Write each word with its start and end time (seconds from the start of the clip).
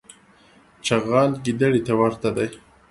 چغال 0.85 1.31
ګیدړي 1.43 1.81
ته 1.87 1.93
ورته 1.99 2.29
دی. 2.35 2.47